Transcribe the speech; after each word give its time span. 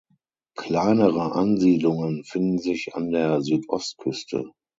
Kleinere 0.55 1.31
Ansiedlungen 1.33 2.23
finden 2.23 2.57
sich 2.57 2.95
an 2.95 3.11
der 3.11 3.43
Südostküste. 3.43 4.51